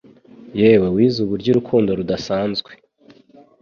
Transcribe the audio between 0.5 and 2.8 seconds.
yewe wize uburyo urukundo rudasanzwe